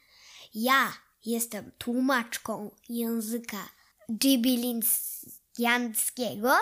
[0.54, 0.94] Ja
[1.26, 3.70] jestem tłumaczką języka
[4.10, 6.54] djibilindiańskiego.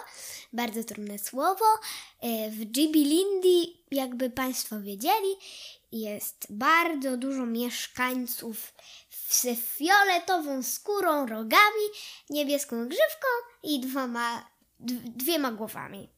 [0.54, 1.66] Bardzo trudne słowo.
[2.20, 5.36] E, W Djibilindi, jakby Państwo wiedzieli,
[5.92, 8.74] jest bardzo dużo mieszkańców
[9.30, 11.86] z fioletową skórą, rogami,
[12.30, 13.28] niebieską grzywką
[13.64, 14.50] i dwoma,
[15.16, 16.10] dwiema głowami.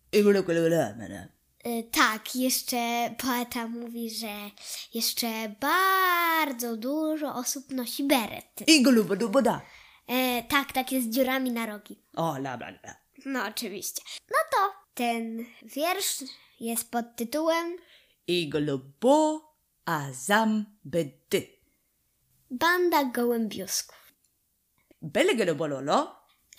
[1.66, 4.50] Y, Tak, jeszcze poeta mówi, że
[4.94, 8.64] jeszcze bardzo dużo osób nosi berety.
[8.68, 9.62] Igulubadubuda.
[10.08, 12.00] E, tak, takie z dziurami na rogi.
[12.16, 12.96] O, la, bla, bla.
[13.26, 14.02] No, oczywiście.
[14.30, 16.24] No to ten wiersz
[16.60, 17.78] jest pod tytułem
[18.28, 19.42] Igulubu
[19.86, 21.48] azam bedy.
[22.52, 24.14] Banda gołębiusków.
[25.02, 25.96] Belegelobololo.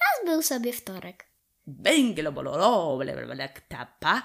[0.01, 1.30] Raz był sobie wtorek.
[1.71, 3.49] Blablabla.
[3.69, 4.23] Tapa.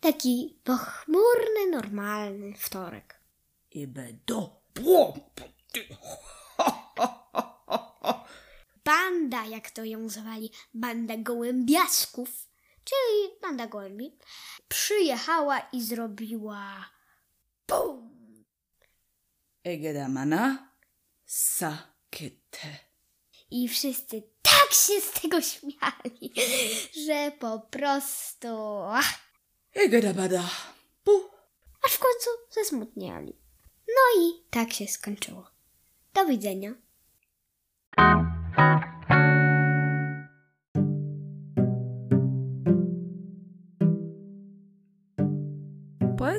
[0.00, 3.20] Taki pochmurny, normalny wtorek.
[3.70, 4.60] Ibedo.
[8.84, 12.48] Banda, jak to ją zwali, banda gołębiasków,
[12.84, 14.18] czyli banda gołębi,
[14.68, 16.90] przyjechała i zrobiła
[17.68, 18.44] BUM!
[19.64, 20.70] Egedamana.
[21.26, 22.89] Sakete.
[23.50, 26.32] I wszyscy tak się z tego śmiali,
[27.06, 28.48] że po prostu...
[28.88, 29.14] Ach,
[29.74, 30.50] Egedabada.
[31.04, 31.30] Pu.
[31.86, 33.36] aż w końcu zesmutniali.
[33.88, 35.46] No i tak się skończyło.
[36.14, 36.74] Do widzenia.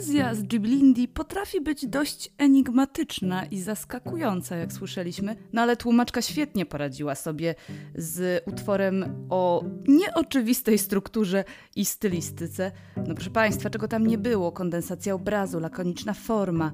[0.02, 6.66] Poezja z Djiblindi potrafi być dość enigmatyczna i zaskakująca, jak słyszeliśmy, no ale tłumaczka świetnie
[6.66, 7.56] poradziła sobie
[7.96, 11.44] z utworem o nieoczywistej strukturze
[11.76, 12.72] i stylistyce.
[13.08, 14.52] No proszę Państwa, czego tam nie było?
[14.52, 16.72] Kondensacja obrazu, lakoniczna forma,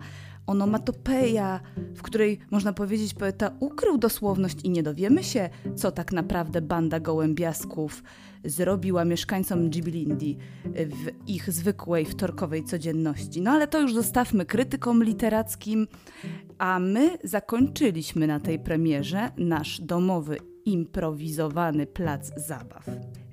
[0.48, 1.60] onomatopeja,
[1.96, 7.00] w której można powiedzieć poeta ukrył dosłowność i nie dowiemy się, co tak naprawdę banda
[7.00, 8.04] gołębiasków
[8.46, 13.42] zrobiła mieszkańcom Djiblindi w ich zwykłej wtorkowej codzienności.
[13.42, 15.88] No ale to już zostawmy krytykom literackim,
[16.58, 22.86] a my zakończyliśmy na tej premierze nasz domowy, improwizowany plac zabaw.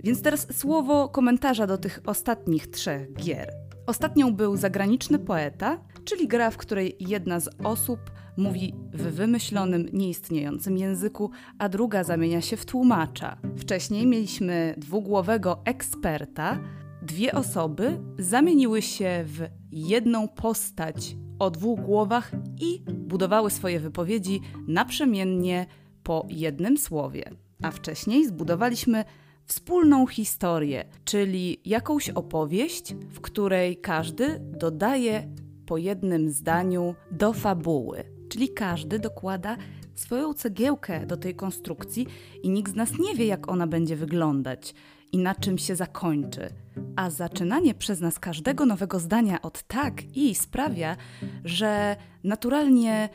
[0.05, 3.53] Więc teraz słowo komentarza do tych ostatnich trzech gier.
[3.87, 8.01] Ostatnią był zagraniczny poeta, czyli gra, w której jedna z osób
[8.37, 13.37] mówi w wymyślonym, nieistniejącym języku, a druga zamienia się w tłumacza.
[13.57, 16.59] Wcześniej mieliśmy dwugłowego eksperta.
[17.03, 25.67] Dwie osoby zamieniły się w jedną postać o dwóch głowach i budowały swoje wypowiedzi naprzemiennie
[26.03, 27.31] po jednym słowie.
[27.63, 29.05] A wcześniej zbudowaliśmy
[29.45, 35.29] wspólną historię, czyli jakąś opowieść, w której każdy dodaje
[35.67, 38.14] po jednym zdaniu do fabuły.
[38.35, 39.57] Czyli każdy dokłada
[39.95, 42.07] swoją cegiełkę do tej konstrukcji
[42.43, 44.75] i nikt z nas nie wie, jak ona będzie wyglądać
[45.13, 46.49] i na czym się zakończy.
[46.97, 50.97] A zaczynanie przez nas każdego nowego zdania od tak i sprawia,
[51.45, 53.09] że naturalnie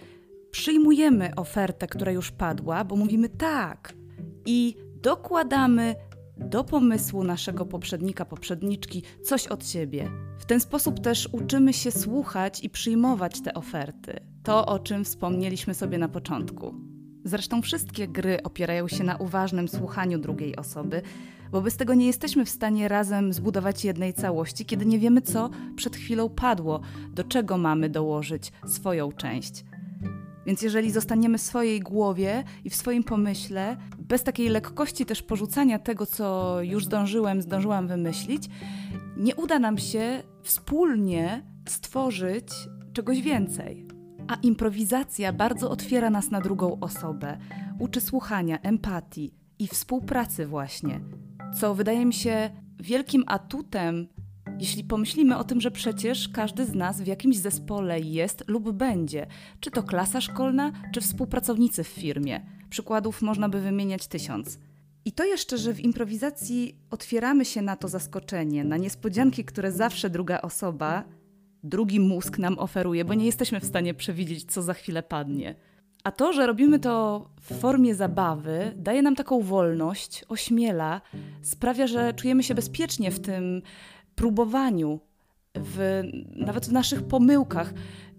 [0.52, 3.94] przyjmujemy ofertę, która już padła, bo mówimy tak
[4.46, 5.96] i dokładamy
[6.40, 10.12] do pomysłu naszego poprzednika, poprzedniczki coś od siebie.
[10.40, 14.20] W ten sposób też uczymy się słuchać i przyjmować te oferty.
[14.44, 16.76] To, o czym wspomnieliśmy sobie na początku.
[17.24, 21.02] Zresztą wszystkie gry opierają się na uważnym słuchaniu drugiej osoby,
[21.52, 25.50] bo bez tego nie jesteśmy w stanie razem zbudować jednej całości, kiedy nie wiemy, co
[25.76, 26.82] przed chwilą padło,
[27.14, 29.64] do czego mamy dołożyć swoją część.
[30.50, 35.80] Więc jeżeli zostaniemy w swojej głowie i w swoim pomyśle, bez takiej lekkości też porzucania
[35.80, 38.50] tego, co już zdążyłem, zdążyłam wymyślić,
[39.18, 42.48] nie uda nam się wspólnie stworzyć
[42.94, 43.88] czegoś więcej.
[44.28, 47.38] A improwizacja bardzo otwiera nas na drugą osobę,
[47.80, 51.00] uczy słuchania, empatii i współpracy, właśnie.
[51.60, 54.08] Co wydaje mi się wielkim atutem,
[54.60, 59.28] jeśli pomyślimy o tym, że przecież każdy z nas w jakimś zespole jest lub będzie,
[59.60, 62.42] czy to klasa szkolna, czy współpracownicy w firmie.
[62.70, 64.60] Przykładów można by wymieniać tysiąc.
[65.06, 70.10] I to jeszcze, że w improwizacji otwieramy się na to zaskoczenie, na niespodzianki, które zawsze
[70.10, 71.04] druga osoba,
[71.64, 75.56] drugi mózg nam oferuje, bo nie jesteśmy w stanie przewidzieć, co za chwilę padnie.
[76.04, 81.02] A to, że robimy to w formie zabawy, daje nam taką wolność, ośmiela,
[81.42, 83.62] sprawia, że czujemy się bezpiecznie w tym
[84.20, 85.00] próbowaniu,
[85.56, 86.02] w,
[86.36, 87.74] nawet w naszych pomyłkach.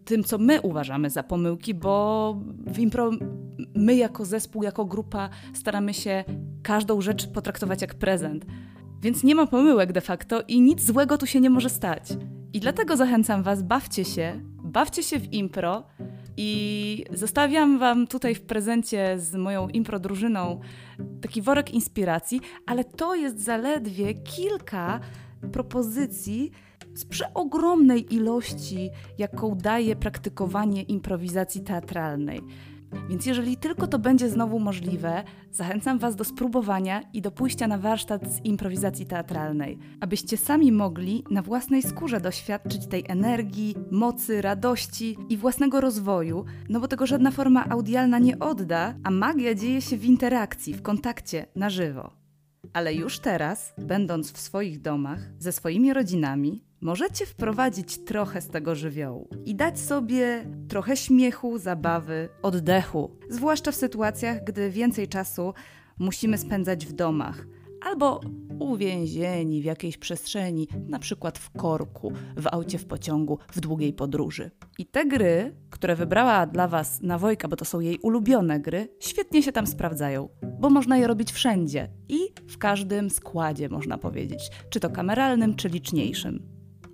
[0.05, 2.37] tym, co my uważamy za pomyłki, bo
[2.67, 3.11] w impro
[3.75, 6.25] my jako zespół, jako grupa staramy się
[6.63, 8.47] każdą rzecz potraktować jak prezent.
[9.03, 12.03] Więc nie ma pomyłek de facto i nic złego tu się nie może stać.
[12.53, 15.85] I dlatego zachęcam Was, bawcie się, bawcie się w impro
[16.37, 20.61] i zostawiam Wam tutaj w prezencie z moją impro drużyną
[21.21, 25.01] taki worek inspiracji, ale to jest zaledwie kilka
[25.53, 26.51] propozycji
[26.95, 32.41] z przeogromnej ilości, jaką daje praktykowanie improwizacji teatralnej.
[33.09, 37.79] Więc jeżeli tylko to będzie znowu możliwe, zachęcam Was do spróbowania i do pójścia na
[37.79, 45.17] warsztat z improwizacji teatralnej, abyście sami mogli na własnej skórze doświadczyć tej energii, mocy, radości
[45.29, 49.97] i własnego rozwoju, no bo tego żadna forma audialna nie odda, a magia dzieje się
[49.97, 52.20] w interakcji, w kontakcie, na żywo.
[52.73, 58.75] Ale już teraz, będąc w swoich domach, ze swoimi rodzinami, możecie wprowadzić trochę z tego
[58.75, 65.55] żywiołu i dać sobie trochę śmiechu, zabawy, oddechu, zwłaszcza w sytuacjach, gdy więcej czasu
[65.99, 67.47] musimy spędzać w domach
[67.87, 68.21] albo
[68.59, 74.51] uwięzieni w jakiejś przestrzeni, na przykład w korku, w aucie w pociągu, w długiej podróży.
[74.79, 79.43] I te gry, które wybrała dla Was Nawojka, bo to są jej ulubione gry, świetnie
[79.43, 80.29] się tam sprawdzają,
[80.61, 82.19] bo można je robić wszędzie i
[82.49, 86.43] w każdym składzie, można powiedzieć, czy to kameralnym, czy liczniejszym.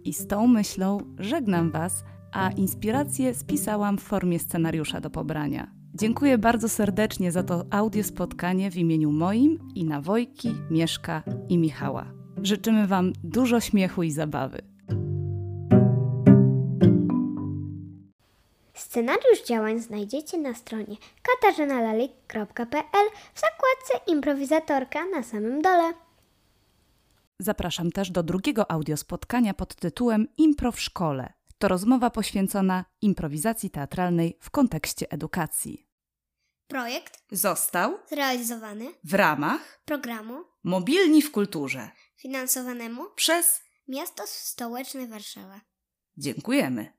[0.05, 5.76] I z tą myślą żegnam Was, a inspirację spisałam w formie scenariusza do pobrania.
[5.99, 12.07] Dziękuję bardzo serdecznie za to audio spotkanie w imieniu moim i Nawojki, Mieszka i Michała.
[12.43, 14.59] Życzymy Wam dużo śmiechu i zabawy.
[18.75, 25.93] Scenariusz działań znajdziecie na stronie katarzynalalik.pl w zakładce improwizatorka na samym dole.
[27.39, 31.33] Zapraszam też do drugiego audiospotkania pod tytułem Impro w szkole.
[31.59, 35.86] To rozmowa poświęcona improwizacji teatralnej w kontekście edukacji.
[36.69, 45.61] Projekt Został zrealizowany w ramach programu Mobilni w kulturze finansowanemu przez Miasto Stołeczne Warszawa.
[46.17, 46.96] Dziękujemy.